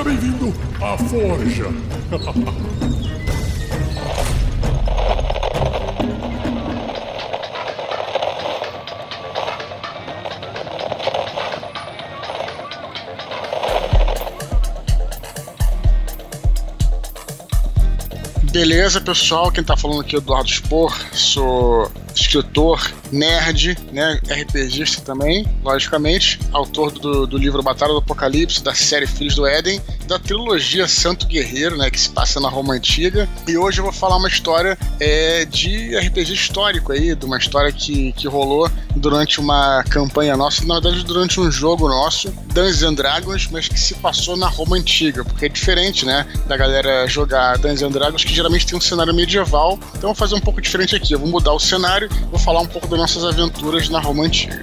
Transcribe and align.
Seja 0.00 0.04
bem-vindo 0.04 0.54
à 0.80 0.96
Forja. 0.96 1.66
Beleza, 18.50 19.02
pessoal? 19.02 19.52
Quem 19.52 19.62
tá 19.62 19.76
falando 19.76 20.00
aqui 20.00 20.14
é 20.16 20.18
o 20.18 20.22
Eduardo 20.22 20.48
Spor, 20.48 20.96
sou 21.12 21.92
escritor, 22.20 22.90
nerd, 23.10 23.76
né, 23.92 24.20
RPGista 24.28 25.00
também, 25.02 25.46
logicamente, 25.62 26.38
autor 26.52 26.92
do, 26.92 27.26
do 27.26 27.38
livro 27.38 27.62
Batalha 27.62 27.92
do 27.92 27.98
Apocalipse, 27.98 28.62
da 28.62 28.74
série 28.74 29.06
Filhos 29.06 29.34
do 29.34 29.46
Éden, 29.46 29.80
da 30.06 30.18
trilogia 30.18 30.86
Santo 30.86 31.26
Guerreiro, 31.26 31.76
né, 31.76 31.90
que 31.90 31.98
se 32.00 32.10
passa 32.10 32.40
na 32.40 32.48
Roma 32.48 32.74
Antiga. 32.74 33.28
E 33.46 33.56
hoje 33.56 33.78
eu 33.78 33.84
vou 33.84 33.92
falar 33.92 34.16
uma 34.16 34.28
história 34.28 34.76
é, 34.98 35.44
de 35.44 35.96
RPG 35.96 36.32
histórico 36.32 36.92
aí, 36.92 37.14
de 37.14 37.24
uma 37.24 37.38
história 37.38 37.72
que, 37.72 38.12
que 38.12 38.26
rolou 38.26 38.70
durante 38.96 39.40
uma 39.40 39.84
campanha 39.84 40.36
nossa, 40.36 40.64
na 40.64 40.74
verdade 40.80 41.04
durante 41.04 41.40
um 41.40 41.50
jogo 41.50 41.88
nosso, 41.88 42.30
Dungeons 42.52 42.82
and 42.82 42.94
Dragons, 42.94 43.48
mas 43.50 43.68
que 43.68 43.78
se 43.78 43.94
passou 43.94 44.36
na 44.36 44.48
Roma 44.48 44.76
Antiga, 44.76 45.24
porque 45.24 45.46
é 45.46 45.48
diferente, 45.48 46.04
né, 46.04 46.26
da 46.46 46.56
galera 46.56 47.06
jogar 47.06 47.56
Dungeons 47.58 47.82
and 47.82 47.90
Dragons, 47.90 48.24
que 48.24 48.34
geralmente 48.34 48.66
tem 48.66 48.76
um 48.76 48.80
cenário 48.80 49.14
medieval. 49.14 49.78
Então 49.90 50.10
eu 50.10 50.14
vou 50.14 50.14
fazer 50.14 50.34
um 50.34 50.40
pouco 50.40 50.60
diferente 50.60 50.94
aqui, 50.96 51.12
eu 51.12 51.18
vou 51.18 51.28
mudar 51.28 51.52
o 51.52 51.60
cenário, 51.60 52.09
vou 52.30 52.38
falar 52.38 52.60
um 52.60 52.66
pouco 52.66 52.86
das 52.88 52.98
nossas 52.98 53.24
aventuras 53.24 53.88
na 53.88 54.00
Roma 54.00 54.24
Antiga. 54.24 54.62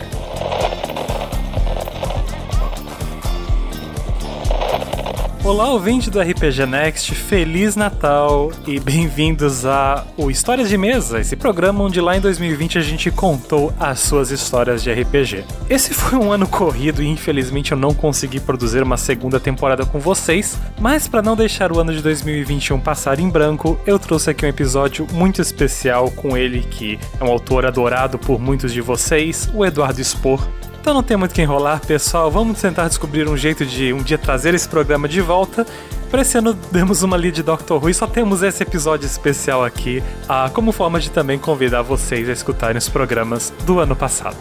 Olá, 5.48 5.70
ouvinte 5.70 6.09
do 6.09 6.20
RPG 6.20 6.65
Next, 6.65 7.15
Feliz 7.15 7.77
Natal 7.77 8.51
e 8.67 8.81
bem-vindos 8.81 9.65
a 9.65 10.05
o 10.17 10.29
Histórias 10.29 10.67
de 10.67 10.77
Mesa, 10.77 11.21
esse 11.21 11.37
programa 11.37 11.85
onde 11.85 12.01
lá 12.01 12.17
em 12.17 12.20
2020 12.20 12.77
a 12.77 12.81
gente 12.81 13.09
contou 13.09 13.73
as 13.79 14.01
suas 14.01 14.29
histórias 14.29 14.84
de 14.84 14.91
RPG. 14.91 15.45
Esse 15.70 15.93
foi 15.95 16.20
um 16.20 16.34
ano 16.34 16.45
corrido 16.49 17.01
e 17.01 17.07
infelizmente 17.07 17.71
eu 17.71 17.77
não 17.77 17.93
consegui 17.93 18.41
produzir 18.41 18.84
uma 18.84 18.98
segunda 18.98 19.40
temporada 19.40 19.85
com 19.85 19.99
vocês, 19.99 20.59
mas 20.81 21.07
para 21.07 21.21
não 21.21 21.34
deixar 21.34 21.71
o 21.71 21.79
ano 21.79 21.93
de 21.93 22.01
2021 22.01 22.81
passar 22.81 23.18
em 23.18 23.29
branco, 23.29 23.79
eu 23.87 23.98
trouxe 23.98 24.29
aqui 24.29 24.45
um 24.45 24.49
episódio 24.49 25.07
muito 25.13 25.41
especial 25.41 26.12
com 26.12 26.35
ele 26.35 26.59
que 26.59 26.99
é 27.21 27.23
um 27.23 27.31
autor 27.31 27.65
adorado 27.65 28.20
por 28.20 28.37
muitos 28.37 28.73
de 28.73 28.81
vocês, 28.81 29.49
o 29.53 29.65
Eduardo 29.65 30.03
Spor, 30.03 30.45
então 30.88 30.96
não 30.96 31.04
tem 31.04 31.18
muito 31.18 31.35
que 31.35 31.41
enrolar, 31.41 31.85
pessoal. 31.85 32.32
Vamos 32.32 32.62
tentar 32.62 32.88
descobrir 32.88 33.27
um 33.27 33.35
jeito 33.35 33.66
de 33.66 33.91
um 33.91 34.02
dia 34.02 34.18
trazer 34.18 34.54
esse 34.54 34.70
programa 34.70 35.05
de 35.05 35.20
volta. 35.20 35.68
Para 36.10 36.21
esse 36.21 36.38
ano 36.38 36.54
demos 36.71 37.04
uma 37.04 37.18
ali 37.18 37.30
de 37.30 37.43
Doctor 37.43 37.84
Who 37.84 37.90
e 37.90 37.93
só 37.93 38.07
temos 38.07 38.41
esse 38.41 38.63
episódio 38.63 39.05
especial 39.05 39.65
aqui, 39.65 40.02
ah, 40.30 40.49
como 40.54 40.71
forma 40.71 40.98
de 40.98 41.12
também 41.12 41.38
convidar 41.38 41.82
vocês 41.82 42.30
a 42.30 42.32
escutarem 42.32 42.77
os 42.77 42.88
programas 42.88 43.54
do 43.65 43.82
ano 43.82 43.98
passado. 43.98 44.38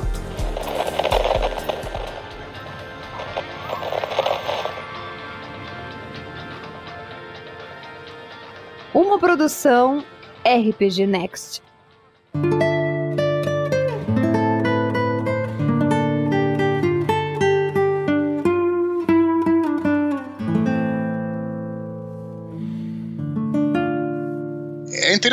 Uma 8.94 9.18
produção 9.18 10.04
RPG 10.44 11.08
Next. 11.08 11.65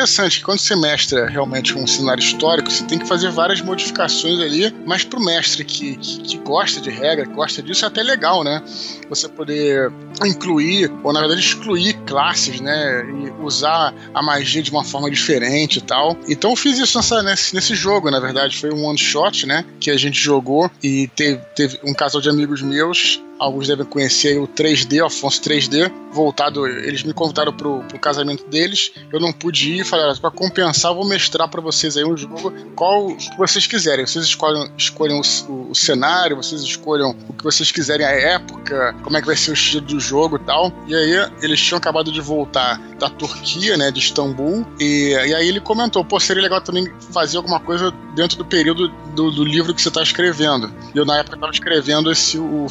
Interessante 0.04 0.40
que 0.40 0.44
quando 0.44 0.60
você 0.60 0.76
mestra 0.76 1.28
realmente 1.28 1.78
um 1.78 1.88
cenário 1.88 2.22
histórico, 2.22 2.70
você 2.70 2.84
tem 2.84 3.00
que 3.00 3.08
fazer 3.08 3.32
várias 3.32 3.62
modificações 3.62 4.40
ali, 4.40 4.74
mas 4.86 5.04
pro 5.04 5.20
mestre 5.20 5.64
que, 5.64 5.96
que, 5.96 6.22
que 6.22 6.38
gosta 6.40 6.82
de 6.82 6.90
regra, 6.90 7.26
que 7.26 7.34
gosta 7.34 7.64
disso, 7.64 7.86
é 7.86 7.88
até 7.88 8.04
legal, 8.04 8.44
né? 8.44 8.62
Você 9.10 9.30
poder 9.30 9.92
incluir, 10.26 10.92
ou 11.04 11.14
na 11.14 11.22
verdade 11.22 11.40
excluir 11.40 11.94
classes, 12.06 12.60
né? 12.60 13.06
E 13.06 13.44
usar 13.44 13.94
a 14.14 14.22
magia 14.22 14.62
de 14.62 14.72
uma 14.72 14.84
forma 14.84 15.10
diferente 15.10 15.78
e 15.78 15.82
tal. 15.82 16.18
Então 16.28 16.52
eu 16.52 16.56
fiz 16.56 16.78
isso 16.78 16.98
nessa, 16.98 17.24
nesse, 17.24 17.56
nesse 17.56 17.74
jogo, 17.74 18.12
na 18.12 18.20
verdade. 18.20 18.58
Foi 18.58 18.74
um 18.74 18.84
one 18.86 18.98
shot, 18.98 19.46
né? 19.46 19.64
Que 19.80 19.90
a 19.90 19.98
gente 19.98 20.20
jogou 20.20 20.70
e 20.82 21.08
teve, 21.16 21.38
teve 21.56 21.80
um 21.84 21.94
casal 21.94 22.20
de 22.20 22.30
amigos 22.30 22.62
meus 22.62 23.22
alguns 23.44 23.68
devem 23.68 23.86
conhecer 23.86 24.40
o 24.40 24.48
3D, 24.48 25.06
Afonso 25.06 25.42
3D, 25.42 25.92
voltado, 26.14 26.66
eles 26.68 27.04
me 27.04 27.14
convidaram 27.14 27.52
pro, 27.52 27.80
pro 27.84 28.00
casamento 28.00 28.46
deles, 28.46 28.92
eu 29.12 29.20
não 29.20 29.34
pude 29.34 29.74
ir, 29.74 29.86
falei, 29.86 30.16
para 30.20 30.32
compensar, 30.32 30.94
vou 30.94 31.06
mestrar 31.06 31.50
para 31.50 31.60
vocês 31.60 31.98
aí 31.98 32.06
um 32.06 32.16
jogo, 32.16 32.54
qual 32.76 33.08
que 33.16 33.38
vocês 33.38 33.66
quiserem, 33.68 34.06
vocês 34.06 34.26
escolhem, 34.26 34.72
escolhem 34.78 35.20
o, 35.20 35.72
o, 35.72 35.76
cenário, 35.76 36.38
vocês 36.38 36.62
escolham 36.62 37.16
o 37.28 37.34
que 37.34 37.44
vocês 37.44 37.72
quiserem, 37.72 38.06
a 38.06 38.12
época, 38.12 38.96
como 39.04 39.18
é 39.18 39.22
que 39.22 39.28
vai 39.28 39.36
ser 39.36 39.52
o 39.52 39.54
estilo 39.54 39.86
do 39.86 40.00
jogo 40.00 40.38
e 40.38 40.40
tal, 40.40 40.72
e 40.88 40.96
aí 40.96 41.32
eles 41.42 41.60
tinham 41.60 41.78
acabado 41.78 42.12
de 42.12 42.22
voltar 42.22 42.80
da 42.98 43.10
Turquia, 43.10 43.76
né, 43.76 43.92
de 43.92 44.00
Istambul, 44.00 44.66
e, 44.80 45.14
e 45.14 45.34
aí 45.34 45.48
ele 45.48 45.60
comentou, 45.60 46.06
pô, 46.06 46.20
seria 46.20 46.44
legal 46.44 46.62
também 46.62 46.88
fazer 47.12 47.38
alguma 47.38 47.60
coisa 47.60 47.92
dentro 48.16 48.38
do 48.38 48.46
período 48.46 48.88
do, 49.16 49.32
do 49.32 49.44
livro 49.44 49.74
que 49.74 49.82
você 49.82 49.90
está 49.90 50.04
escrevendo, 50.04 50.72
e 50.94 50.98
eu 50.98 51.06
na 51.06 51.18
época 51.18 51.36
estava 51.36 51.52
escrevendo 51.52 52.12
esse, 52.12 52.38
o, 52.38 52.68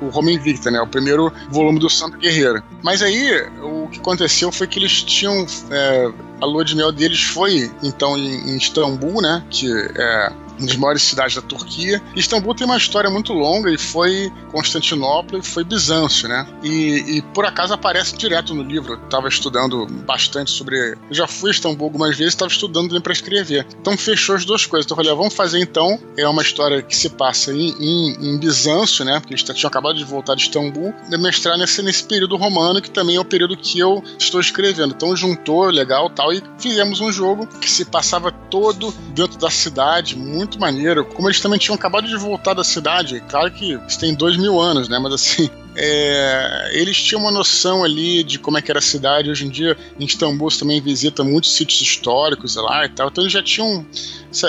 o 0.00 0.05
o 0.06 0.10
Roma 0.10 0.30
Invicta, 0.30 0.70
né? 0.70 0.80
O 0.80 0.86
primeiro 0.86 1.32
volume 1.50 1.78
do 1.78 1.90
Santo 1.90 2.18
Guerreiro. 2.18 2.62
Mas 2.82 3.02
aí, 3.02 3.46
o 3.62 3.88
que 3.88 3.98
aconteceu 3.98 4.50
foi 4.52 4.66
que 4.66 4.78
eles 4.78 5.02
tinham. 5.02 5.46
É, 5.70 6.12
a 6.40 6.46
lua 6.46 6.64
de 6.64 6.76
mel 6.76 6.92
deles 6.92 7.22
foi, 7.22 7.70
então, 7.82 8.16
em, 8.16 8.50
em 8.50 8.56
Istambul, 8.56 9.22
né? 9.22 9.44
Que 9.50 9.70
é 9.96 10.32
uma 10.58 10.66
das 10.66 10.76
maiores 10.76 11.02
cidades 11.02 11.36
da 11.36 11.42
Turquia. 11.42 12.02
Istambul 12.14 12.54
tem 12.54 12.66
uma 12.66 12.76
história 12.76 13.10
muito 13.10 13.32
longa 13.32 13.70
e 13.70 13.78
foi 13.78 14.32
Constantinopla 14.50 15.38
e 15.38 15.42
foi 15.42 15.64
Bizâncio, 15.64 16.28
né? 16.28 16.46
E, 16.62 17.16
e 17.16 17.22
por 17.22 17.44
acaso 17.44 17.74
aparece 17.74 18.16
direto 18.16 18.54
no 18.54 18.62
livro. 18.62 18.94
Eu 18.94 18.98
tava 19.08 19.28
estudando 19.28 19.86
bastante 19.86 20.50
sobre. 20.50 20.76
Eu 20.76 20.98
já 21.10 21.26
fui 21.26 21.50
a 21.50 21.52
Istambul 21.52 21.86
algumas 21.86 22.16
vezes, 22.16 22.34
estava 22.34 22.50
estudando 22.50 23.00
para 23.00 23.12
escrever. 23.12 23.66
Então 23.80 23.96
fechou 23.96 24.34
as 24.34 24.44
duas 24.44 24.66
coisas. 24.66 24.86
Então 24.86 24.94
eu 24.94 24.96
falei, 24.96 25.12
ah, 25.12 25.16
vamos 25.16 25.34
fazer 25.34 25.60
então. 25.60 25.98
É 26.16 26.26
uma 26.28 26.42
história 26.42 26.82
que 26.82 26.96
se 26.96 27.10
passa 27.10 27.52
em, 27.52 27.74
em, 27.78 28.30
em 28.30 28.38
Bizâncio, 28.38 29.04
né? 29.04 29.20
Porque 29.20 29.34
eles 29.34 29.42
tinham 29.42 29.68
acabado 29.68 29.96
de 29.96 30.04
voltar 30.04 30.34
de 30.34 30.42
Istambul, 30.42 30.94
e 31.10 31.16
mestrar 31.18 31.58
nesse, 31.58 31.82
nesse 31.82 32.04
período 32.04 32.36
romano, 32.36 32.80
que 32.80 32.90
também 32.90 33.16
é 33.16 33.20
o 33.20 33.24
período 33.24 33.56
que 33.56 33.78
eu 33.78 34.02
estou 34.18 34.40
escrevendo. 34.40 34.94
Então 34.94 35.16
juntou, 35.16 35.64
legal 35.66 36.08
tal, 36.10 36.32
e 36.32 36.42
fizemos 36.58 37.00
um 37.00 37.12
jogo 37.12 37.46
que 37.60 37.70
se 37.70 37.84
passava 37.84 38.30
todo 38.30 38.92
dentro 39.14 39.38
da 39.38 39.50
cidade, 39.50 40.16
muito 40.16 40.45
muito 40.46 40.60
maneiro. 40.60 41.04
Como 41.04 41.28
eles 41.28 41.40
também 41.40 41.58
tinham 41.58 41.74
acabado 41.74 42.06
de 42.06 42.16
voltar 42.16 42.54
da 42.54 42.64
cidade, 42.64 43.22
claro 43.28 43.50
que 43.50 43.78
isso 43.86 43.98
tem 43.98 44.14
dois 44.14 44.36
mil 44.36 44.58
anos, 44.58 44.88
né? 44.88 44.98
Mas 44.98 45.12
assim, 45.12 45.50
é, 45.76 46.70
eles 46.72 46.96
tinham 46.96 47.20
uma 47.20 47.30
noção 47.30 47.84
ali 47.84 48.22
de 48.24 48.38
como 48.38 48.56
é 48.56 48.62
que 48.62 48.70
era 48.70 48.78
a 48.78 48.82
cidade. 48.82 49.30
Hoje 49.30 49.46
em 49.46 49.50
dia, 49.50 49.76
em 50.00 50.04
Istambul, 50.04 50.50
você 50.50 50.60
também 50.60 50.80
visita 50.80 51.22
muitos 51.22 51.54
sítios 51.54 51.80
históricos 51.80 52.56
lá 52.56 52.86
e 52.86 52.88
tal. 52.88 53.08
Então 53.08 53.22
eles 53.22 53.32
já 53.32 53.42
tinham 53.42 53.84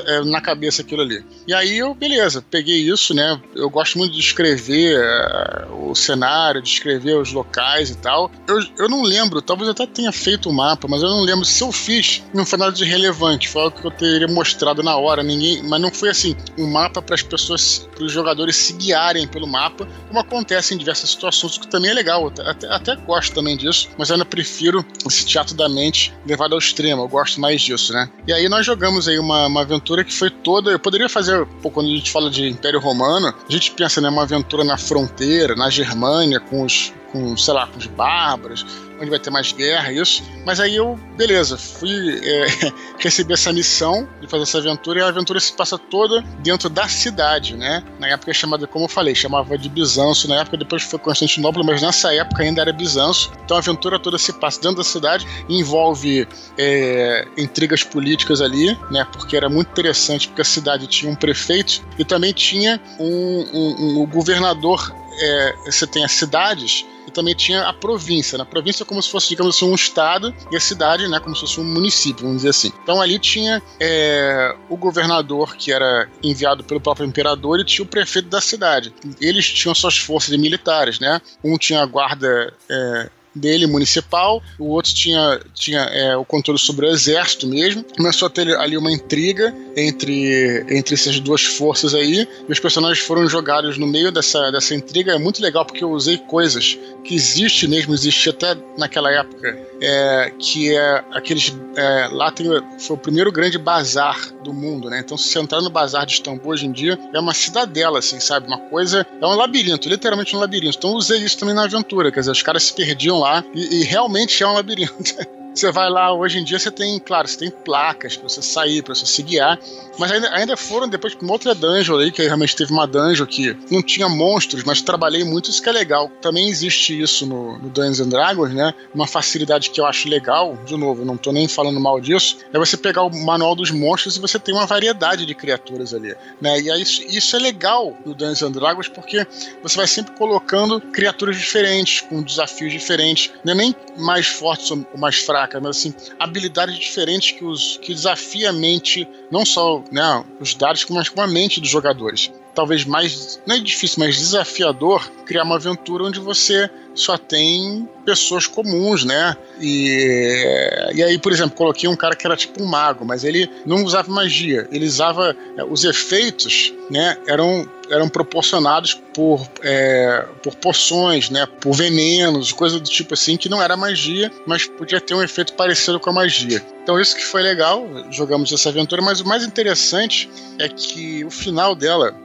é, 0.06 0.24
na 0.24 0.42
cabeça 0.42 0.82
aquilo 0.82 1.02
ali. 1.02 1.24
E 1.48 1.54
aí 1.54 1.78
eu, 1.78 1.94
beleza, 1.94 2.42
peguei 2.42 2.78
isso, 2.78 3.14
né? 3.14 3.40
Eu 3.56 3.70
gosto 3.70 3.98
muito 3.98 4.14
de 4.14 4.20
escrever 4.20 4.98
uh, 5.00 5.90
o 5.90 5.96
cenário, 5.96 6.62
de 6.62 6.70
escrever 6.70 7.18
os 7.18 7.32
locais 7.32 7.90
e 7.90 7.98
tal. 7.98 8.32
Eu, 8.48 8.60
eu 8.78 8.90
não 8.90 9.04
lembro, 9.04 9.42
talvez 9.42 9.68
eu 9.68 9.72
até 9.72 9.86
tenha 9.86 10.12
feito 10.12 10.48
o 10.48 10.52
um 10.52 10.56
mapa, 10.56 10.88
mas 10.88 11.02
eu 11.02 11.10
não 11.10 11.22
lembro 11.22 11.46
se 11.46 11.62
eu 11.62 11.72
fiz. 11.72 12.24
Não 12.34 12.46
foi 12.46 12.60
nada 12.60 12.72
de 12.72 12.84
relevante, 12.86 13.50
foi 13.50 13.64
algo 13.64 13.80
que 13.80 13.86
eu 13.86 13.92
teria 13.92 14.28
mostrado 14.28 14.82
na 14.82 14.96
hora. 14.96 15.24
Ninguém, 15.24 15.64
mas 15.64 15.80
não 15.82 15.92
foi 15.92 16.10
assim 16.10 16.36
um 16.58 16.70
mapa 16.70 17.02
para 17.02 17.16
as 17.16 17.22
pessoas, 17.22 17.88
para 17.94 18.04
os 18.04 18.12
jogadores 18.12 18.56
se 18.56 18.74
guiarem 18.74 19.28
pelo 19.28 19.48
mapa, 19.48 19.88
como 20.08 20.20
acontece 20.20 20.74
em 20.74 20.78
diversas 20.78 21.16
situações, 21.18 21.58
que 21.58 21.68
também 21.68 21.92
é 21.92 21.94
legal. 21.94 22.32
Até, 22.46 22.68
até 22.68 22.96
gosto 22.96 23.34
também 23.34 23.58
disso, 23.58 23.90
mas 23.98 24.10
ainda 24.10 24.26
prefiro 24.26 24.86
esse 25.06 25.26
teatro 25.26 25.56
da 25.56 25.68
mente 25.68 26.14
levado 26.26 26.54
ao 26.54 26.60
extremo. 26.60 27.04
Eu 27.04 27.08
gosto 27.08 27.42
mais 27.42 27.62
disso, 27.62 27.92
né? 27.94 28.10
E 28.28 28.34
aí 28.34 28.48
nós 28.48 28.66
jogamos 28.66 29.08
aí 29.08 29.20
uma, 29.20 29.48
uma 29.48 29.62
aventura 29.62 30.04
que 30.04 30.14
foi 30.14 30.30
toda. 30.30 30.72
Eu 30.72 30.80
poderia 30.80 31.10
fazer, 31.10 31.46
pô, 31.62 31.70
quando 31.70 31.88
a 31.88 31.96
gente 31.96 32.12
fala 32.12 32.30
de 32.30 32.48
Império 32.48 32.80
Romano, 32.80 33.28
a 33.28 33.52
gente 33.52 33.72
pensa, 33.72 34.00
né, 34.00 34.10
uma 34.10 34.24
aventura 34.24 34.64
na 34.64 34.78
fronteira, 34.78 35.56
na 35.56 35.70
Germânia, 35.70 36.40
com 36.40 36.64
os, 36.64 36.94
com, 37.12 37.36
sei 37.38 37.54
lá, 37.54 37.68
com 37.68 37.78
os 37.78 37.88
bárbaros, 37.88 38.66
onde 39.00 39.10
vai 39.10 39.20
ter 39.20 39.30
mais 39.30 39.52
guerra, 39.52 39.92
isso. 39.92 40.24
Mas 40.46 40.60
aí 40.60 40.76
eu, 40.76 41.00
beleza, 41.16 41.58
fui 41.58 42.20
é, 42.24 42.48
receber 43.00 43.34
essa 43.34 43.54
missão 43.54 44.08
de 44.20 44.28
fazer 44.28 44.44
essa 44.44 44.58
aventura 44.58 45.00
e 45.00 45.04
a 45.04 45.08
aventura 45.08 45.40
se 45.40 45.54
passa 45.54 45.78
toda 45.78 46.22
dentro 46.40 46.70
da 46.70 46.88
cidade, 46.88 47.56
né? 47.56 47.84
Na 48.00 48.08
época 48.08 48.34
chamada, 48.34 48.68
como 48.68 48.86
eu 48.86 48.90
falei, 48.90 49.14
chamava 49.14 49.58
de 49.58 49.70
Bizâncio, 49.70 50.28
na 50.30 50.42
época 50.42 50.58
depois 50.58 50.84
foi 50.84 51.00
Constantinopla, 51.00 51.64
mas 51.64 51.82
nessa 51.82 52.14
época 52.14 52.44
ainda 52.44 52.62
era 52.62 52.74
Bizâncio. 52.74 53.32
Então 53.44 53.58
a 53.58 53.60
aventura 53.60 54.00
toda 54.00 54.18
se 54.18 54.34
passa 54.34 54.62
dentro 54.62 54.78
da 54.78 54.84
cidade, 54.84 55.28
envolve 55.48 56.28
é, 56.58 57.28
intrigas 57.38 57.84
políticas 57.84 58.42
ali, 58.42 58.78
né? 58.92 59.06
Porque 59.12 59.38
era 59.38 59.50
muito 59.50 59.70
interessante, 59.70 60.28
porque 60.28 60.42
a 60.42 60.46
cidade 60.46 60.88
tinha 60.88 61.12
um 61.12 61.16
prefeito 61.16 61.82
e 61.98 62.06
também 62.06 62.34
tinha 62.34 62.80
um, 63.00 63.06
um, 63.06 63.76
um, 63.80 64.02
um 64.02 64.06
governador. 64.06 64.94
É, 65.20 65.56
você 65.66 65.88
tem 65.88 66.04
as 66.04 66.12
cidades 66.12 66.86
e 67.08 67.12
também 67.12 67.34
tinha 67.34 67.68
a 67.68 67.74
província. 67.74 68.38
Né? 68.38 68.46
província 68.46 68.84
é 68.84 68.86
como 68.86 69.02
se 69.02 69.10
fosse, 69.10 69.30
digamos 69.30 69.56
assim, 69.56 69.70
um 69.70 69.76
estado 69.76 70.34
e 70.52 70.56
a 70.56 70.60
cidade, 70.60 71.08
né, 71.08 71.20
como 71.20 71.36
se 71.36 71.42
fosse 71.42 71.60
um 71.60 71.64
município, 71.64 72.24
vamos 72.24 72.38
dizer 72.38 72.50
assim. 72.50 72.72
Então 72.84 73.02
ali 73.02 73.18
tinha 73.18 73.62
é, 73.80 74.56
o 74.70 74.76
governador 74.76 75.56
que 75.56 75.72
era 75.72 76.10
enviado 76.24 76.64
pelo 76.64 76.82
próprio 76.82 77.08
imperador 77.08 77.60
e 77.60 77.66
tinha 77.66 77.86
o 77.86 77.88
prefeito 77.88 78.30
da 78.30 78.42
cidade. 78.42 78.94
Eles 79.22 79.48
tinham 79.48 79.74
suas 79.74 79.98
forças 79.98 80.36
militares, 80.38 81.00
né? 81.00 81.22
Um 81.44 81.58
tinha 81.58 81.82
a 81.82 81.86
guarda 81.86 82.54
é, 82.70 83.10
dele 83.38 83.68
municipal, 83.68 84.42
o 84.60 84.70
outro 84.70 84.94
tinha, 84.94 85.40
tinha 85.54 85.82
é, 85.82 86.16
o 86.18 86.26
controle 86.26 86.60
sobre 86.60 86.86
o 86.86 86.90
exército 86.90 87.48
mesmo. 87.48 87.84
Começou 87.96 88.28
a 88.28 88.30
ter 88.30 88.56
ali 88.58 88.78
uma 88.78 88.92
intriga 88.92 89.54
entre, 89.76 90.66
entre 90.70 90.96
essas 90.96 91.20
duas 91.20 91.44
forças 91.44 91.94
aí, 91.94 92.28
e 92.48 92.52
os 92.52 92.60
personagens 92.60 93.00
foram 93.06 93.28
jogados 93.28 93.78
no 93.78 93.88
meio 93.88 94.12
dessa, 94.12 94.52
dessa 94.52 94.74
intriga. 94.74 95.14
É 95.14 95.20
muito 95.20 95.42
legal 95.42 95.66
porque 95.66 95.84
eu 95.84 95.92
usei 95.92 96.18
coisas 96.18 96.78
que 97.04 97.16
existe 97.16 97.68
mesmo, 97.68 97.94
existe 97.94 98.30
até 98.30 98.56
naquela 98.78 99.12
época, 99.12 99.58
é, 99.82 100.32
que 100.38 100.76
é 100.76 101.04
aqueles. 101.12 101.56
É, 101.76 102.10
lá 102.12 102.32
tem, 102.32 102.48
foi 102.80 102.96
o 102.96 103.00
primeiro 103.00 103.32
grande 103.32 103.58
bazar 103.58 104.20
do 104.44 104.54
mundo, 104.54 104.90
né? 104.90 105.00
Então, 105.00 105.18
se 105.18 105.30
você 105.30 105.40
entrar 105.40 105.62
no 105.62 105.70
bazar 105.70 106.06
de 106.06 106.14
Istambul 106.14 106.52
hoje 106.52 106.66
em 106.66 106.72
dia, 106.72 106.98
é 107.14 107.20
uma 107.20 107.34
cidadela, 107.34 108.00
assim, 108.00 108.20
sabe? 108.20 108.48
Uma 108.48 108.58
coisa. 108.58 109.06
É 109.22 109.26
um 109.26 109.36
labirinto, 109.36 109.88
literalmente 109.88 110.36
um 110.36 110.40
labirinto. 110.40 110.78
Então, 110.78 110.94
usei 110.94 111.20
isso 111.20 111.38
também 111.38 111.54
na 111.54 111.64
aventura, 111.64 112.12
quer 112.12 112.22
dizer, 112.22 112.32
os 112.32 112.42
caras 112.42 112.64
se 112.64 112.74
perdiam 112.74 113.20
lá 113.20 113.27
lá 113.28 113.46
e, 113.54 113.82
e 113.82 113.84
realmente 113.84 114.42
é 114.44 114.48
um 114.48 114.54
labirinto. 114.54 115.16
Você 115.58 115.72
vai 115.72 115.90
lá, 115.90 116.14
hoje 116.14 116.38
em 116.38 116.44
dia 116.44 116.60
você 116.60 116.70
tem, 116.70 117.00
claro, 117.00 117.28
você 117.28 117.36
tem 117.36 117.50
placas 117.50 118.16
para 118.16 118.30
você 118.30 118.44
sair, 118.44 118.84
para 118.84 118.94
você 118.94 119.08
se 119.08 119.24
guiar, 119.24 119.60
mas 119.98 120.12
ainda, 120.12 120.30
ainda 120.30 120.56
foram 120.56 120.88
depois 120.88 121.16
com 121.16 121.26
outra 121.26 121.56
dungeon 121.56 121.98
aí, 121.98 122.12
que 122.12 122.22
realmente 122.22 122.56
teve 122.56 122.72
uma 122.72 122.86
dungeon 122.86 123.26
que 123.26 123.58
não 123.72 123.82
tinha 123.82 124.08
monstros, 124.08 124.64
mas 124.64 124.84
trabalhei 124.84 125.24
muito, 125.24 125.50
isso 125.50 125.60
que 125.60 125.68
é 125.68 125.72
legal. 125.72 126.12
Também 126.22 126.48
existe 126.48 127.02
isso 127.02 127.26
no, 127.26 127.58
no 127.58 127.70
Dungeons 127.70 128.02
and 128.02 128.10
Dragons, 128.10 128.54
né? 128.54 128.72
Uma 128.94 129.08
facilidade 129.08 129.72
que 129.72 129.82
eu 129.82 129.88
acho 129.88 130.08
legal, 130.08 130.56
de 130.64 130.78
novo, 130.78 131.04
não 131.04 131.18
tô 131.18 131.32
nem 131.32 131.48
falando 131.48 131.80
mal 131.80 132.00
disso, 132.00 132.38
é 132.54 132.60
você 132.60 132.78
pegar 132.78 133.02
o 133.02 133.26
manual 133.26 133.56
dos 133.56 133.72
monstros 133.72 134.16
e 134.16 134.20
você 134.20 134.38
tem 134.38 134.54
uma 134.54 134.68
variedade 134.68 135.26
de 135.26 135.34
criaturas 135.34 135.92
ali, 135.92 136.16
né? 136.40 136.62
E 136.62 136.70
aí 136.70 136.84
isso, 136.84 137.02
isso 137.02 137.36
é 137.36 137.40
legal 137.40 137.98
no 138.06 138.14
Dungeons 138.14 138.44
and 138.44 138.52
Dragons 138.52 138.88
porque 138.90 139.26
você 139.64 139.76
vai 139.76 139.88
sempre 139.88 140.16
colocando 140.16 140.80
criaturas 140.80 141.36
diferentes, 141.36 142.02
com 142.02 142.22
desafios 142.22 142.72
diferentes, 142.72 143.32
não 143.44 143.54
é 143.54 143.56
nem 143.56 143.76
mais 143.98 144.28
fortes 144.28 144.70
ou 144.70 144.86
mais 144.96 145.18
fracos 145.18 145.47
mas 145.56 145.78
assim, 145.78 145.94
habilidades 146.20 146.78
diferentes 146.78 147.32
que, 147.32 147.44
os, 147.44 147.78
que 147.78 147.94
desafia 147.94 148.50
a 148.50 148.54
mente, 148.54 149.08
não 149.32 149.46
só 149.46 149.84
né, 149.92 150.24
os 150.40 150.54
dados, 150.54 150.86
mas 150.90 151.10
com 151.10 151.22
a 151.22 151.28
mente 151.28 151.60
dos 151.60 151.70
jogadores. 151.70 152.32
Talvez 152.54 152.86
mais, 152.86 153.40
não 153.46 153.56
é 153.56 153.60
difícil, 153.60 154.00
mas 154.00 154.18
desafiador 154.18 155.08
criar 155.26 155.44
uma 155.44 155.56
aventura 155.56 156.04
onde 156.04 156.20
você 156.20 156.70
só 156.96 157.16
tem 157.16 157.88
pessoas 158.04 158.48
comuns, 158.48 159.06
né? 159.06 159.38
E, 159.62 160.92
e 160.96 161.04
aí, 161.04 161.20
por 161.20 161.32
exemplo, 161.32 161.56
coloquei 161.56 161.88
um 161.88 161.96
cara 161.96 162.16
que 162.16 162.26
era 162.26 162.36
tipo 162.36 162.64
um 162.64 162.66
mago, 162.66 163.06
mas 163.06 163.24
ele 163.24 163.50
não 163.66 163.84
usava 163.84 164.12
magia, 164.12 164.68
ele 164.72 164.88
usava 164.88 165.36
é, 165.56 165.64
os 165.64 165.84
efeitos, 165.84 166.74
né? 166.90 167.18
Eram 167.28 167.70
eram 167.90 168.10
proporcionados 168.10 168.94
por, 168.94 169.48
é, 169.62 170.26
por 170.44 170.56
poções, 170.56 171.30
né, 171.30 171.48
por 171.60 171.74
venenos, 171.74 172.52
coisas 172.52 172.80
do 172.80 172.90
tipo 172.90 173.14
assim, 173.14 173.38
que 173.38 173.50
não 173.50 173.62
era 173.62 173.76
magia, 173.78 174.32
mas 174.46 174.66
podia 174.66 175.00
ter 175.02 175.14
um 175.14 175.24
efeito 175.24 175.54
parecido 175.54 176.00
com 176.00 176.10
a 176.10 176.14
magia. 176.14 176.64
Então 176.84 177.00
isso 177.00 177.16
que 177.16 177.24
foi 177.24 177.42
legal, 177.42 177.88
jogamos 178.12 178.52
essa 178.52 178.70
aventura, 178.70 179.02
mas 179.02 179.20
o 179.20 179.28
mais 179.28 179.44
interessante 179.44 180.30
é 180.60 180.68
que 180.68 181.24
o 181.26 181.30
final 181.30 181.76
dela, 181.76 182.16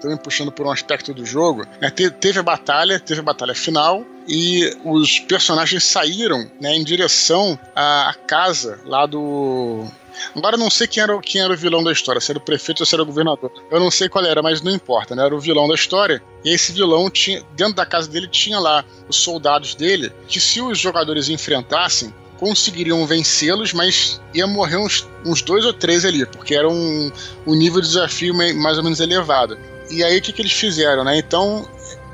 também 0.00 0.16
puxando 0.16 0.52
por 0.52 0.66
um 0.66 0.70
aspecto 0.70 1.12
do 1.12 1.24
jogo, 1.24 1.66
né, 1.80 1.90
teve 1.90 2.38
a 2.38 2.42
batalha, 2.42 3.00
teve 3.00 3.20
a 3.20 3.24
batalha 3.24 3.54
final, 3.54 4.04
e 4.26 4.76
os 4.84 5.18
personagens 5.18 5.84
saíram 5.84 6.48
né, 6.60 6.76
em 6.76 6.84
direção 6.84 7.58
à 7.74 8.14
casa 8.26 8.78
lá 8.84 9.06
do 9.06 9.84
Agora 10.34 10.56
eu 10.56 10.60
não 10.60 10.70
sei 10.70 10.86
quem 10.86 11.02
era, 11.02 11.18
quem 11.20 11.40
era 11.40 11.52
o 11.52 11.56
vilão 11.56 11.82
da 11.82 11.92
história, 11.92 12.20
se 12.20 12.30
era 12.30 12.38
o 12.38 12.42
prefeito 12.42 12.80
ou 12.80 12.86
se 12.86 12.94
era 12.94 13.02
o 13.02 13.06
governador. 13.06 13.50
Eu 13.70 13.80
não 13.80 13.90
sei 13.90 14.08
qual 14.08 14.24
era, 14.24 14.42
mas 14.42 14.62
não 14.62 14.72
importa, 14.72 15.14
né? 15.14 15.24
Era 15.24 15.34
o 15.34 15.40
vilão 15.40 15.68
da 15.68 15.74
história. 15.74 16.22
E 16.44 16.50
esse 16.50 16.72
vilão 16.72 17.10
tinha, 17.10 17.42
dentro 17.54 17.74
da 17.74 17.86
casa 17.86 18.08
dele, 18.08 18.28
tinha 18.28 18.58
lá 18.58 18.84
os 19.08 19.16
soldados 19.16 19.74
dele, 19.74 20.12
que 20.26 20.40
se 20.40 20.60
os 20.60 20.78
jogadores 20.78 21.28
enfrentassem, 21.28 22.12
conseguiriam 22.38 23.06
vencê-los, 23.06 23.72
mas 23.72 24.20
ia 24.34 24.46
morrer 24.48 24.76
uns, 24.76 25.08
uns 25.24 25.42
dois 25.42 25.64
ou 25.64 25.72
três 25.72 26.04
ali, 26.04 26.26
porque 26.26 26.56
era 26.56 26.68
um, 26.68 27.12
um 27.46 27.54
nível 27.54 27.80
de 27.80 27.86
desafio 27.86 28.34
mais 28.34 28.76
ou 28.76 28.82
menos 28.82 28.98
elevado. 28.98 29.56
E 29.88 30.02
aí 30.02 30.18
o 30.18 30.22
que, 30.22 30.32
que 30.32 30.42
eles 30.42 30.52
fizeram, 30.52 31.04
né? 31.04 31.16
Então, 31.18 31.68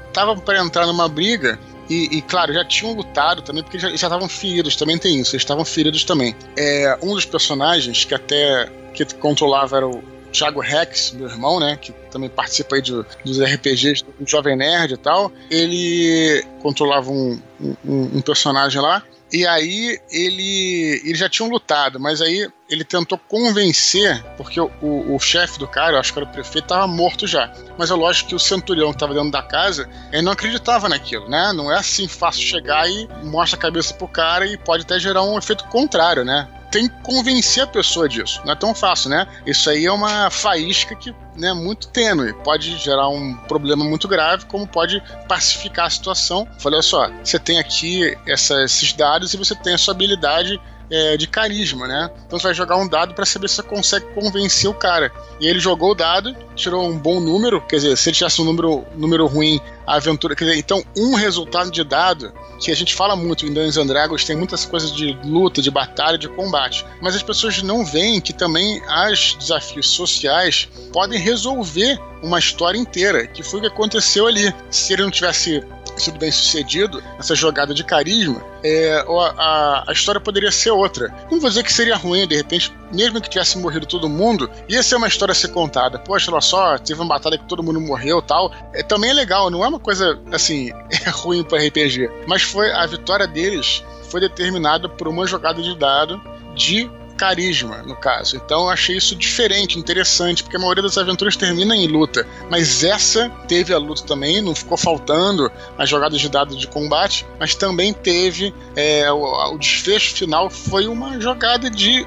estavam 0.06 0.38
para 0.38 0.58
entrar 0.60 0.86
numa 0.86 1.08
briga 1.08 1.58
e, 1.88 2.18
e, 2.18 2.22
claro, 2.22 2.52
já 2.52 2.64
tinham 2.64 2.92
lutado 2.92 3.42
também, 3.42 3.62
porque 3.62 3.78
já 3.78 3.90
estavam 3.90 4.28
feridos, 4.28 4.76
também 4.76 4.98
tem 4.98 5.20
isso, 5.20 5.34
eles 5.34 5.42
estavam 5.42 5.64
feridos 5.64 6.04
também. 6.04 6.36
É, 6.56 6.98
um 7.02 7.14
dos 7.14 7.24
personagens 7.24 8.04
que 8.04 8.14
até 8.14 8.70
que 8.92 9.04
controlava 9.14 9.76
era 9.76 9.88
o 9.88 10.02
Thiago 10.32 10.60
Rex, 10.60 11.12
meu 11.12 11.28
irmão, 11.28 11.58
né, 11.58 11.78
que 11.80 11.92
também 12.10 12.28
participa 12.28 12.76
aí 12.76 12.82
de, 12.82 12.92
dos 13.24 13.40
RPGs 13.40 14.04
do 14.18 14.28
Jovem 14.28 14.56
Nerd 14.56 14.94
e 14.94 14.96
tal. 14.96 15.32
Ele 15.50 16.44
controlava 16.60 17.10
um, 17.10 17.40
um, 17.60 17.76
um 18.16 18.20
personagem 18.20 18.80
lá 18.80 19.02
e 19.32 19.46
aí 19.46 20.00
ele, 20.10 21.02
eles 21.04 21.18
já 21.18 21.28
tinham 21.28 21.50
lutado, 21.50 22.00
mas 22.00 22.22
aí 22.22 22.48
ele 22.68 22.84
tentou 22.84 23.18
convencer, 23.18 24.22
porque 24.36 24.60
o, 24.60 24.70
o, 24.80 25.16
o 25.16 25.18
chefe 25.18 25.58
do 25.58 25.66
cara, 25.66 25.98
acho 25.98 26.12
que 26.12 26.18
era 26.18 26.28
o 26.28 26.32
prefeito, 26.32 26.64
estava 26.64 26.86
morto 26.86 27.26
já. 27.26 27.52
Mas 27.78 27.90
é 27.90 27.94
lógico 27.94 28.30
que 28.30 28.34
o 28.34 28.38
centurião 28.38 28.90
que 28.90 28.96
estava 28.96 29.14
dentro 29.14 29.30
da 29.30 29.42
casa, 29.42 29.88
ele 30.12 30.22
não 30.22 30.32
acreditava 30.32 30.88
naquilo, 30.88 31.28
né? 31.28 31.52
Não 31.54 31.72
é 31.72 31.78
assim 31.78 32.06
fácil 32.06 32.42
chegar 32.42 32.88
e 32.88 33.08
mostra 33.22 33.58
a 33.58 33.62
cabeça 33.62 33.94
pro 33.94 34.08
cara 34.08 34.46
e 34.46 34.56
pode 34.56 34.84
até 34.84 34.98
gerar 34.98 35.22
um 35.22 35.38
efeito 35.38 35.64
contrário, 35.64 36.24
né? 36.24 36.48
Tem 36.70 36.88
que 36.88 37.02
convencer 37.02 37.62
a 37.62 37.66
pessoa 37.66 38.08
disso. 38.08 38.40
Não 38.44 38.52
é 38.52 38.56
tão 38.56 38.74
fácil, 38.74 39.10
né? 39.10 39.26
Isso 39.46 39.68
aí 39.70 39.86
é 39.86 39.92
uma 39.92 40.30
faísca 40.30 40.94
que 40.94 41.14
né, 41.36 41.52
muito 41.52 41.88
tênue. 41.88 42.32
Pode 42.44 42.76
gerar 42.76 43.08
um 43.08 43.34
problema 43.34 43.84
muito 43.84 44.08
grave, 44.08 44.44
como 44.46 44.66
pode 44.66 45.02
pacificar 45.28 45.86
a 45.86 45.90
situação. 45.90 46.46
Falei, 46.58 46.78
olha 46.78 46.82
só, 46.82 47.10
você 47.22 47.38
tem 47.38 47.58
aqui 47.58 48.16
essa, 48.26 48.62
esses 48.64 48.92
dados 48.92 49.32
e 49.32 49.36
você 49.36 49.54
tem 49.54 49.74
a 49.74 49.78
sua 49.78 49.94
habilidade 49.94 50.60
é, 50.90 51.16
de 51.16 51.26
carisma, 51.26 51.86
né? 51.86 52.10
Então 52.26 52.38
você 52.38 52.48
vai 52.48 52.54
jogar 52.54 52.76
um 52.76 52.88
dado 52.88 53.14
para 53.14 53.26
saber 53.26 53.48
se 53.48 53.56
você 53.56 53.62
consegue 53.62 54.06
convencer 54.14 54.68
o 54.68 54.74
cara. 54.74 55.12
E 55.40 55.46
ele 55.46 55.60
jogou 55.60 55.92
o 55.92 55.94
dado, 55.94 56.34
tirou 56.54 56.88
um 56.88 56.98
bom 56.98 57.20
número, 57.20 57.60
quer 57.60 57.76
dizer, 57.76 57.96
se 57.96 58.08
ele 58.08 58.16
tivesse 58.16 58.40
um 58.40 58.44
número, 58.44 58.84
número 58.96 59.26
ruim, 59.26 59.60
a 59.86 59.96
aventura. 59.96 60.34
Quer 60.34 60.44
dizer, 60.46 60.58
então, 60.58 60.82
um 60.96 61.14
resultado 61.14 61.70
de 61.70 61.84
dado, 61.84 62.32
que 62.60 62.70
a 62.70 62.76
gente 62.76 62.94
fala 62.94 63.14
muito 63.14 63.46
em 63.46 63.48
Dungeons 63.52 63.76
and 63.76 63.86
Dragons, 63.86 64.24
tem 64.24 64.36
muitas 64.36 64.64
coisas 64.64 64.92
de 64.92 65.18
luta, 65.24 65.62
de 65.62 65.70
batalha, 65.70 66.18
de 66.18 66.28
combate. 66.28 66.84
Mas 67.00 67.14
as 67.14 67.22
pessoas 67.22 67.62
não 67.62 67.84
veem 67.84 68.20
que 68.20 68.32
também 68.32 68.82
as 68.88 69.34
desafios 69.34 69.88
sociais 69.90 70.68
podem 70.92 71.18
resolver 71.18 71.98
uma 72.22 72.38
história 72.38 72.78
inteira, 72.78 73.26
que 73.26 73.42
foi 73.42 73.60
o 73.60 73.62
que 73.62 73.68
aconteceu 73.68 74.26
ali. 74.26 74.52
Se 74.70 74.92
ele 74.92 75.02
não 75.02 75.10
tivesse 75.10 75.62
sido 75.98 76.18
bem 76.18 76.30
sucedido, 76.30 77.02
essa 77.18 77.34
jogada 77.34 77.74
de 77.74 77.84
carisma, 77.84 78.42
é, 78.62 79.04
a, 79.36 79.84
a, 79.88 79.92
história 79.92 80.20
poderia 80.20 80.50
ser 80.50 80.70
outra. 80.70 81.12
Não 81.30 81.40
vou 81.40 81.48
dizer 81.48 81.62
que 81.62 81.72
seria 81.72 81.96
ruim, 81.96 82.26
de 82.26 82.36
repente, 82.36 82.72
mesmo 82.92 83.20
que 83.20 83.28
tivesse 83.28 83.58
morrido 83.58 83.86
todo 83.86 84.08
mundo, 84.08 84.50
ia 84.68 84.82
ser 84.82 84.96
uma 84.96 85.08
história 85.08 85.32
a 85.32 85.34
ser 85.34 85.48
contada. 85.48 85.98
Poxa, 85.98 86.30
olha 86.30 86.40
só, 86.40 86.78
teve 86.78 87.00
uma 87.00 87.08
batalha 87.08 87.38
que 87.38 87.44
todo 87.44 87.62
mundo 87.62 87.80
morreu 87.80 88.20
tal. 88.20 88.52
É, 88.72 88.82
também 88.82 89.10
é 89.10 89.14
legal, 89.14 89.50
não 89.50 89.64
é 89.64 89.68
uma 89.68 89.80
coisa 89.80 90.18
assim, 90.32 90.70
é 91.06 91.10
ruim 91.10 91.44
para 91.44 91.58
RPG. 91.64 92.10
Mas 92.26 92.42
foi 92.42 92.72
a 92.72 92.86
vitória 92.86 93.26
deles 93.26 93.84
foi 94.08 94.20
determinada 94.20 94.88
por 94.88 95.06
uma 95.06 95.26
jogada 95.26 95.62
de 95.62 95.76
dado 95.76 96.20
de 96.54 96.90
carisma, 97.18 97.82
no 97.82 97.96
caso. 97.96 98.36
Então 98.36 98.62
eu 98.62 98.70
achei 98.70 98.96
isso 98.96 99.14
diferente, 99.14 99.78
interessante, 99.78 100.42
porque 100.42 100.56
a 100.56 100.60
maioria 100.60 100.82
das 100.82 100.96
aventuras 100.96 101.36
termina 101.36 101.76
em 101.76 101.86
luta. 101.86 102.26
Mas 102.48 102.84
essa 102.84 103.28
teve 103.46 103.74
a 103.74 103.78
luta 103.78 104.04
também, 104.04 104.40
não 104.40 104.54
ficou 104.54 104.78
faltando 104.78 105.50
as 105.76 105.88
jogadas 105.88 106.20
de 106.20 106.28
dados 106.28 106.56
de 106.56 106.68
combate, 106.68 107.26
mas 107.38 107.54
também 107.54 107.92
teve 107.92 108.54
é, 108.76 109.10
o, 109.10 109.54
o 109.54 109.58
desfecho 109.58 110.14
final 110.14 110.48
foi 110.48 110.86
uma 110.86 111.20
jogada 111.20 111.68
de 111.68 112.06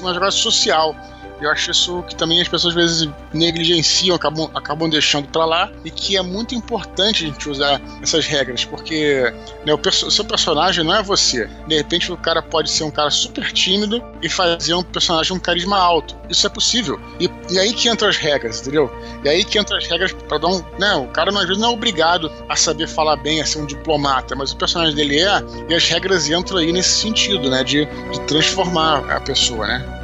uma 0.00 0.14
jogada 0.14 0.30
social 0.30 0.94
eu 1.40 1.50
acho 1.50 1.70
isso 1.70 2.02
que 2.04 2.14
também 2.14 2.40
as 2.40 2.48
pessoas 2.48 2.76
às 2.76 2.82
vezes 2.82 3.08
negligenciam, 3.32 4.16
acabam, 4.16 4.50
acabam 4.54 4.88
deixando 4.88 5.28
para 5.28 5.44
lá 5.44 5.70
e 5.84 5.90
que 5.90 6.16
é 6.16 6.22
muito 6.22 6.54
importante 6.54 7.24
a 7.24 7.28
gente 7.28 7.48
usar 7.48 7.80
essas 8.02 8.26
regras, 8.26 8.64
porque 8.64 9.32
né, 9.64 9.72
o, 9.72 9.78
perso 9.78 10.10
seu 10.10 10.24
personagem 10.24 10.84
não 10.84 10.94
é 10.94 11.02
você. 11.02 11.48
De 11.66 11.76
repente 11.76 12.10
o 12.10 12.16
cara 12.16 12.42
pode 12.42 12.70
ser 12.70 12.84
um 12.84 12.90
cara 12.90 13.10
super 13.10 13.52
tímido 13.52 14.02
e 14.22 14.28
fazer 14.28 14.74
um 14.74 14.82
personagem 14.82 15.36
um 15.36 15.38
carisma 15.38 15.78
alto. 15.78 16.16
Isso 16.28 16.46
é 16.46 16.50
possível. 16.50 17.00
E, 17.20 17.30
e 17.50 17.58
aí 17.58 17.72
que 17.72 17.88
entram 17.88 18.08
as 18.08 18.16
regras, 18.16 18.60
entendeu? 18.60 18.90
E 19.24 19.28
aí 19.28 19.44
que 19.44 19.58
entram 19.58 19.76
as 19.76 19.86
regras 19.86 20.12
para 20.12 20.38
dar 20.38 20.48
um. 20.48 20.64
Né, 20.78 20.94
o 20.94 21.08
cara 21.08 21.30
às 21.30 21.46
vezes 21.46 21.58
não 21.58 21.70
é 21.70 21.72
obrigado 21.72 22.30
a 22.48 22.56
saber 22.56 22.88
falar 22.88 23.16
bem, 23.16 23.40
a 23.40 23.46
ser 23.46 23.58
um 23.58 23.66
diplomata, 23.66 24.34
mas 24.34 24.52
o 24.52 24.56
personagem 24.56 24.94
dele 24.94 25.20
é, 25.20 25.42
e 25.68 25.74
as 25.74 25.88
regras 25.88 26.28
entram 26.28 26.58
aí 26.58 26.72
nesse 26.72 27.00
sentido, 27.00 27.50
né? 27.50 27.62
De, 27.62 27.84
de 27.84 28.20
transformar 28.26 28.98
a 29.10 29.20
pessoa, 29.20 29.66
né? 29.66 29.95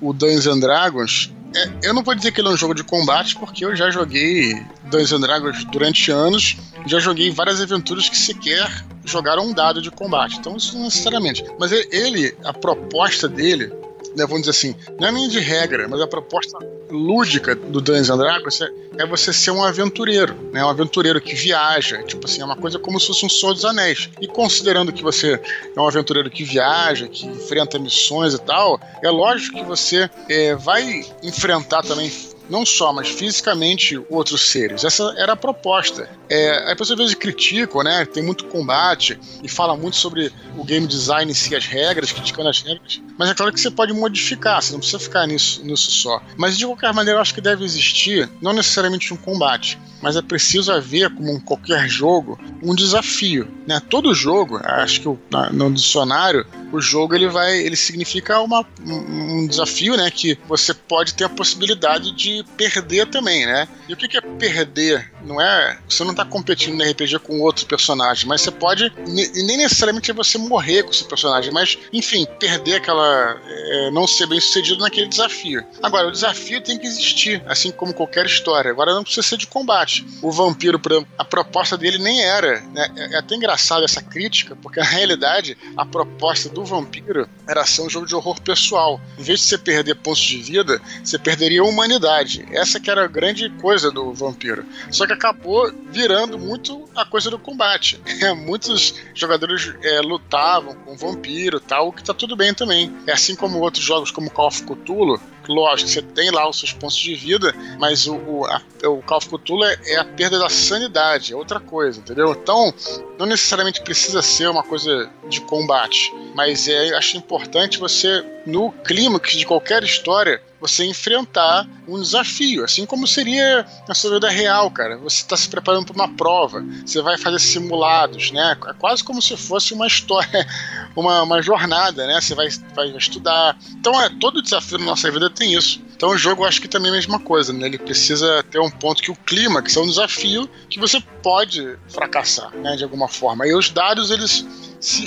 O 0.00 0.12
Dungeons 0.12 0.46
and 0.46 0.60
Dragons 0.60 1.30
é, 1.56 1.88
eu 1.88 1.94
não 1.94 2.02
vou 2.02 2.14
dizer 2.14 2.32
que 2.32 2.40
ele 2.40 2.48
é 2.48 2.50
um 2.50 2.56
jogo 2.56 2.74
de 2.74 2.84
combate, 2.84 3.34
porque 3.36 3.64
eu 3.64 3.74
já 3.74 3.90
joguei 3.90 4.62
Dungeons 4.90 5.20
Dragons 5.22 5.64
durante 5.64 6.10
anos, 6.10 6.58
já 6.86 6.98
joguei 6.98 7.30
várias 7.30 7.62
aventuras 7.62 8.10
que 8.10 8.16
sequer 8.16 8.70
jogaram 9.04 9.46
um 9.46 9.54
dado 9.54 9.80
de 9.80 9.90
combate. 9.90 10.38
Então, 10.38 10.56
isso 10.56 10.76
não 10.76 10.84
necessariamente. 10.84 11.44
Mas 11.58 11.72
ele, 11.72 12.36
a 12.44 12.52
proposta 12.52 13.26
dele, 13.26 13.72
né, 14.16 14.24
vamos 14.24 14.40
dizer 14.40 14.50
assim, 14.50 14.74
não 14.98 15.08
é 15.08 15.12
nem 15.12 15.28
de 15.28 15.38
regra, 15.38 15.86
mas 15.88 16.00
a 16.00 16.06
proposta 16.06 16.58
lúdica 16.90 17.54
do 17.54 17.80
Dungeons 17.80 18.08
Dragons 18.08 18.60
é, 18.62 18.68
é 18.98 19.06
você 19.06 19.32
ser 19.32 19.50
um 19.50 19.62
aventureiro, 19.62 20.34
né? 20.52 20.64
Um 20.64 20.68
aventureiro 20.68 21.20
que 21.20 21.34
viaja, 21.34 22.02
tipo 22.02 22.26
assim, 22.26 22.40
é 22.40 22.44
uma 22.44 22.56
coisa 22.56 22.78
como 22.78 22.98
se 22.98 23.08
fosse 23.08 23.26
um 23.26 23.28
Senhor 23.28 23.52
dos 23.52 23.64
Anéis. 23.64 24.08
E 24.20 24.26
considerando 24.26 24.92
que 24.92 25.02
você 25.02 25.40
é 25.74 25.80
um 25.80 25.86
aventureiro 25.86 26.30
que 26.30 26.44
viaja, 26.44 27.08
que 27.08 27.26
enfrenta 27.26 27.78
missões 27.78 28.34
e 28.34 28.38
tal, 28.38 28.80
é 29.02 29.10
lógico 29.10 29.58
que 29.58 29.64
você 29.64 30.08
é, 30.28 30.54
vai 30.54 31.04
enfrentar 31.22 31.82
também 31.82 32.10
não 32.48 32.64
só, 32.64 32.92
mas 32.92 33.08
fisicamente 33.08 34.00
outros 34.08 34.50
seres. 34.50 34.84
Essa 34.84 35.14
era 35.16 35.32
a 35.32 35.36
proposta. 35.36 36.08
É, 36.28 36.70
as 36.70 36.74
pessoas 36.74 36.92
às 36.92 36.98
vezes 36.98 37.14
criticam, 37.14 37.82
né? 37.82 38.04
Tem 38.04 38.22
muito 38.22 38.46
combate 38.46 39.18
e 39.42 39.48
fala 39.48 39.76
muito 39.76 39.96
sobre 39.96 40.32
o 40.56 40.64
game 40.64 40.86
design 40.86 41.30
em 41.30 41.34
si, 41.34 41.54
as 41.54 41.66
regras, 41.66 42.12
criticando 42.12 42.48
as 42.48 42.60
regras. 42.62 43.00
Mas 43.18 43.30
é 43.30 43.34
claro 43.34 43.52
que 43.52 43.60
você 43.60 43.70
pode 43.70 43.92
modificar, 43.92 44.62
você 44.62 44.72
não 44.72 44.80
precisa 44.80 44.98
ficar 44.98 45.26
nisso, 45.26 45.64
nisso 45.64 45.90
só. 45.90 46.20
Mas 46.36 46.56
de 46.56 46.66
qualquer 46.66 46.92
maneira, 46.92 47.18
eu 47.18 47.22
acho 47.22 47.34
que 47.34 47.40
deve 47.40 47.64
existir, 47.64 48.30
não 48.40 48.52
necessariamente 48.52 49.12
um 49.12 49.16
combate, 49.16 49.78
mas 50.00 50.16
é 50.16 50.22
preciso 50.22 50.72
haver, 50.72 51.10
como 51.14 51.30
em 51.30 51.40
qualquer 51.40 51.88
jogo, 51.88 52.38
um 52.62 52.74
desafio. 52.74 53.48
Né? 53.66 53.80
Todo 53.88 54.14
jogo, 54.14 54.60
acho 54.62 55.00
que 55.00 55.08
no 55.52 55.72
dicionário, 55.72 56.46
o 56.72 56.80
jogo 56.80 57.14
ele 57.14 57.28
vai, 57.28 57.58
ele 57.58 57.76
significa 57.76 58.40
uma, 58.40 58.64
um 58.84 59.46
desafio, 59.46 59.96
né? 59.96 60.10
Que 60.10 60.38
você 60.46 60.74
pode 60.74 61.14
ter 61.14 61.24
a 61.24 61.28
possibilidade 61.28 62.12
de 62.12 62.44
perder 62.56 63.06
também, 63.06 63.46
né? 63.46 63.68
E 63.88 63.92
o 63.92 63.96
que 63.96 64.16
é 64.16 64.20
perder? 64.20 65.12
Não 65.24 65.40
é, 65.40 65.78
você 65.88 66.04
não 66.04 66.12
está 66.12 66.24
competindo 66.24 66.76
no 66.76 66.88
RPG 66.88 67.18
com 67.20 67.40
outro 67.40 67.66
personagem, 67.66 68.26
mas 68.28 68.42
você 68.42 68.50
pode, 68.50 68.92
e 69.06 69.42
nem 69.42 69.56
necessariamente 69.56 70.10
é 70.10 70.14
você 70.14 70.38
morrer 70.38 70.84
com 70.84 70.90
esse 70.90 71.04
personagem, 71.04 71.52
mas 71.52 71.78
enfim, 71.92 72.26
perder 72.38 72.76
aquela, 72.76 73.40
é, 73.44 73.90
não 73.90 74.06
ser 74.06 74.26
bem 74.26 74.40
sucedido 74.40 74.80
naquele 74.80 75.08
desafio. 75.08 75.64
Agora, 75.82 76.08
o 76.08 76.12
desafio 76.12 76.60
tem 76.60 76.78
que 76.78 76.86
existir, 76.86 77.42
assim 77.46 77.70
como 77.70 77.94
qualquer 77.94 78.26
história. 78.26 78.70
Agora, 78.70 78.94
não 78.94 79.02
precisa 79.02 79.26
ser 79.26 79.38
de 79.38 79.46
combate. 79.46 79.85
O 80.22 80.30
vampiro, 80.30 80.80
a 81.18 81.24
proposta 81.24 81.76
dele 81.76 81.98
nem 81.98 82.22
era, 82.22 82.60
né? 82.72 82.88
É, 82.96 83.14
é 83.14 83.18
até 83.18 83.34
engraçado 83.34 83.84
essa 83.84 84.02
crítica, 84.02 84.56
porque 84.56 84.80
na 84.80 84.86
realidade 84.86 85.56
a 85.76 85.84
proposta 85.84 86.48
do 86.48 86.64
vampiro 86.64 87.28
era 87.48 87.64
ser 87.64 87.82
um 87.82 87.90
jogo 87.90 88.06
de 88.06 88.14
horror 88.14 88.40
pessoal. 88.40 89.00
Em 89.18 89.22
vez 89.22 89.40
de 89.40 89.46
você 89.46 89.58
perder 89.58 89.94
pontos 89.96 90.22
de 90.22 90.38
vida, 90.38 90.80
você 91.02 91.18
perderia 91.18 91.60
a 91.60 91.64
humanidade. 91.64 92.46
Essa 92.50 92.80
que 92.80 92.90
era 92.90 93.04
a 93.04 93.08
grande 93.08 93.48
coisa 93.60 93.90
do 93.90 94.12
vampiro. 94.12 94.64
Só 94.90 95.06
que 95.06 95.12
acabou 95.12 95.72
virando 95.90 96.38
muito 96.38 96.88
a 96.94 97.04
coisa 97.04 97.30
do 97.30 97.38
combate. 97.38 98.00
Muitos 98.36 98.94
jogadores 99.14 99.74
é, 99.82 100.00
lutavam 100.00 100.74
com 100.74 100.96
vampiro 100.96 101.60
tal, 101.60 101.92
que 101.92 102.02
tá 102.02 102.14
tudo 102.14 102.36
bem 102.36 102.52
também. 102.52 102.94
É 103.06 103.12
assim 103.12 103.34
como 103.34 103.60
outros 103.60 103.84
jogos 103.84 104.10
como 104.10 104.30
Call 104.30 104.48
of 104.48 104.62
Cthulhu, 104.62 105.20
lógico, 105.48 105.90
você 105.90 106.02
tem 106.02 106.30
lá 106.30 106.48
os 106.48 106.58
seus 106.58 106.72
pontos 106.72 106.96
de 106.96 107.14
vida, 107.14 107.54
mas 107.78 108.06
o, 108.06 108.16
o, 108.16 108.46
a, 108.46 108.60
o 108.84 109.02
Call 109.02 109.18
of 109.18 109.28
Cthulhu 109.28 109.64
é, 109.64 109.76
é, 109.86 109.96
a 109.96 110.04
perda 110.04 110.38
da 110.38 110.48
sanidade, 110.48 111.32
é 111.32 111.36
outra 111.36 111.60
coisa, 111.60 112.00
entendeu? 112.00 112.32
Então, 112.32 112.72
não 113.18 113.26
necessariamente 113.26 113.80
precisa 113.82 114.22
ser 114.22 114.48
uma 114.48 114.62
coisa 114.62 115.10
de 115.28 115.40
combate, 115.42 116.12
mas 116.34 116.68
é, 116.68 116.94
acho 116.96 117.16
importante 117.16 117.78
você, 117.78 118.24
no 118.46 118.70
clímax 118.70 119.32
de 119.32 119.44
qualquer 119.44 119.82
história, 119.82 120.40
você 120.60 120.84
enfrentar 120.84 121.68
um 121.86 122.00
desafio, 122.00 122.64
assim 122.64 122.86
como 122.86 123.06
seria 123.06 123.66
na 123.86 123.94
sua 123.94 124.12
vida 124.12 124.30
real, 124.30 124.70
cara. 124.70 124.96
Você 124.98 125.18
está 125.18 125.36
se 125.36 125.48
preparando 125.48 125.86
para 125.86 125.94
uma 125.94 126.16
prova, 126.16 126.64
você 126.84 127.02
vai 127.02 127.18
fazer 127.18 127.38
simulados, 127.38 128.30
né? 128.30 128.56
É 128.66 128.72
quase 128.72 129.04
como 129.04 129.20
se 129.20 129.36
fosse 129.36 129.74
uma 129.74 129.86
história, 129.86 130.46
uma, 130.96 131.22
uma 131.22 131.42
jornada, 131.42 132.06
né? 132.06 132.20
Você 132.20 132.34
vai, 132.34 132.48
vai 132.74 132.88
estudar. 132.96 133.58
Então, 133.72 134.00
é, 134.00 134.08
todo 134.20 134.40
desafio 134.40 134.78
na 134.78 134.86
nossa 134.86 135.10
vida 135.10 135.28
tem 135.28 135.52
isso. 135.54 135.84
Então 135.96 136.10
o 136.10 136.18
jogo 136.18 136.42
eu 136.42 136.46
acho 136.46 136.60
que 136.60 136.68
também 136.68 136.90
é 136.90 136.92
a 136.92 136.96
mesma 136.96 137.18
coisa, 137.18 137.54
né? 137.54 137.66
Ele 137.66 137.78
precisa 137.78 138.42
ter 138.50 138.58
um 138.58 138.70
ponto 138.70 139.02
que 139.02 139.10
o 139.10 139.16
clima, 139.16 139.62
que 139.62 139.76
é 139.76 139.80
um 139.80 139.86
desafio 139.86 140.48
que 140.68 140.78
você 140.78 141.00
pode 141.22 141.78
fracassar, 141.88 142.50
né? 142.54 142.76
De 142.76 142.84
alguma 142.84 143.08
forma. 143.08 143.46
E 143.46 143.54
os 143.54 143.70
dados, 143.70 144.10
eles, 144.10 144.46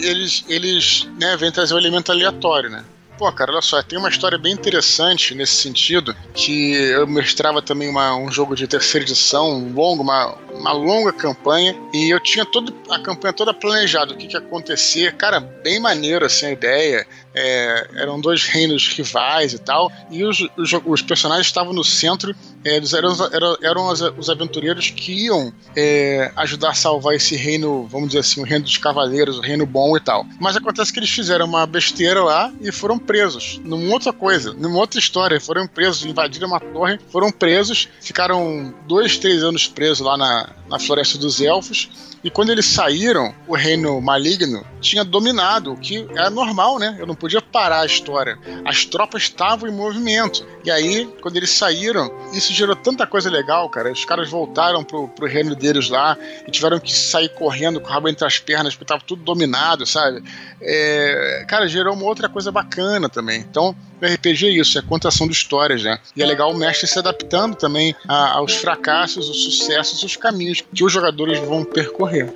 eles, 0.01 0.43
eles 0.50 1.08
né, 1.19 1.38
vêm 1.38 1.51
trazer 1.51 1.75
um 1.75 1.77
elemento 1.77 2.12
aleatório, 2.12 2.72
né? 2.72 2.84
Pô, 3.20 3.30
cara, 3.34 3.52
olha 3.52 3.62
só, 3.62 3.84
tem 3.84 4.00
uma 4.00 4.08
história 4.08 4.38
bem 4.38 4.54
interessante 4.54 5.36
nesse 5.36 5.56
sentido, 5.56 6.16
que 6.34 6.72
eu 6.72 7.06
mestrava 7.06 7.62
também 7.62 7.90
uma, 7.90 8.16
um 8.16 8.32
jogo 8.32 8.56
de 8.56 8.66
terceira 8.66 9.06
edição, 9.06 9.58
um 9.58 9.74
longo, 9.74 10.02
uma, 10.02 10.38
uma 10.54 10.72
longa 10.72 11.12
campanha, 11.12 11.76
e 11.94 12.10
eu 12.10 12.18
tinha 12.22 12.46
todo, 12.46 12.74
a 12.90 12.98
campanha 12.98 13.34
toda 13.34 13.54
planejada, 13.54 14.14
o 14.14 14.16
que, 14.16 14.26
que 14.26 14.36
ia 14.36 14.40
acontecer. 14.40 15.18
Cara, 15.18 15.42
bem 15.42 15.82
maneiro 15.82 16.26
assim 16.26 16.46
a 16.46 16.52
ideia. 16.52 17.06
É, 17.36 17.90
eram 17.96 18.22
dois 18.22 18.46
reinos 18.46 18.88
rivais 18.88 19.52
e 19.54 19.60
tal, 19.60 19.92
e 20.10 20.24
os, 20.24 20.40
os, 20.58 20.72
os 20.86 21.02
personagens 21.02 21.46
estavam 21.46 21.74
no 21.74 21.84
centro, 21.84 22.34
eles 22.63 22.94
eram, 22.94 23.13
eram, 23.32 23.58
eram 23.62 23.88
os, 23.88 24.01
os 24.18 24.30
aventureiros 24.30 24.89
que 24.89 25.25
iam 25.25 25.54
é, 25.75 26.32
ajudar 26.36 26.72
a 26.72 26.74
salvar 26.74 27.16
esse 27.16 27.36
reino, 27.36 27.88
vamos 27.88 28.10
dizer 28.10 28.20
assim, 28.20 28.42
o 28.42 28.44
reino 28.44 28.66
dos 28.66 28.78
cavaleiros, 28.78 29.38
o 29.38 29.42
reino 29.42 29.66
bom 29.66 29.96
e 29.96 30.00
tal. 30.00 30.25
Mas 30.39 30.56
acontece 30.56 30.92
que 30.92 31.00
eles 31.00 31.10
fizeram 31.10 31.46
uma 31.46 31.66
besteira 31.66 32.24
lá 32.24 32.51
e 32.62 32.72
foram 32.72 32.98
presos, 32.98 33.60
numa 33.63 33.94
outra 33.94 34.12
coisa, 34.12 34.54
numa 34.54 34.78
outra 34.78 35.00
história, 35.00 35.39
foram 35.39 35.68
presos, 35.68 36.06
invadiram 36.06 36.48
uma 36.48 36.60
torre, 36.60 37.00
foram 37.10 37.32
presos, 37.32 37.88
ficaram 38.01 38.74
dois, 38.88 39.18
três 39.18 39.44
anos 39.44 39.68
presos 39.68 40.06
lá 40.06 40.18
na, 40.18 40.50
na 40.70 40.80
floresta 40.80 41.18
dos 41.18 41.42
elfos, 41.42 41.89
e 42.24 42.30
quando 42.30 42.50
eles 42.50 42.66
saíram, 42.66 43.34
o 43.48 43.56
reino 43.56 44.02
maligno 44.02 44.66
tinha 44.82 45.04
dominado, 45.04 45.74
o 45.74 45.78
que 45.78 46.06
era 46.12 46.30
normal, 46.30 46.78
né? 46.78 46.98
Eu 47.00 47.08
não 47.08 47.16
podia 47.16 47.42
parar 47.42 47.82
a 47.82 47.86
história. 47.86 48.38
As 48.66 48.84
tropas 48.86 49.24
estavam 49.24 49.70
em 49.70 49.72
movimento. 49.72 50.46
E 50.64 50.72
aí, 50.72 51.08
quando 51.22 51.38
eles 51.38 51.50
saíram, 51.50 52.12
isso 52.34 52.54
gerou 52.54 52.76
tanta 52.76 53.08
coisa 53.08 53.30
legal, 53.30 53.70
cara. 53.70 53.92
Os 53.92 54.04
caras 54.04 54.30
voltaram 54.30 54.84
pro, 54.84 55.08
pro 55.08 55.28
reino 55.28 55.56
deles 55.56 55.90
lá 55.90 56.18
e 56.46 56.52
tiveram 56.52 56.80
que 56.80 56.94
sair 56.94 57.30
correndo 57.30 57.80
com 57.80 57.88
o 57.88 57.92
rabo 57.92 58.10
entre 58.10 58.26
as 58.26 58.38
pernas, 58.38 58.76
porque 58.76 58.86
tava 58.86 59.04
tudo 59.06 59.24
dominado, 59.24 59.86
sabe? 59.86 60.22
É, 60.62 61.46
cara, 61.48 61.68
gerou 61.68 61.94
uma 61.94 62.06
outra 62.06 62.28
coisa 62.28 62.52
bacana 62.52 63.08
também. 63.08 63.40
Então, 63.40 63.76
RPG 64.06 64.48
é 64.48 64.51
isso, 64.51 64.77
é 64.77 64.82
contação 64.82 65.27
de 65.27 65.34
histórias, 65.34 65.84
né? 65.84 66.00
E 66.15 66.24
é 66.24 66.25
legal 66.25 66.51
o 66.51 66.58
mestre 66.58 66.88
se 66.88 66.98
adaptando 66.98 67.56
também 67.56 67.94
a, 68.08 68.32
aos 68.34 68.56
fracassos, 68.56 69.29
os 69.29 69.44
sucessos, 69.44 70.01
os 70.03 70.15
caminhos 70.15 70.63
que 70.74 70.84
os 70.84 70.91
jogadores 70.91 71.38
vão 71.39 71.63
percorrer. 71.63 72.34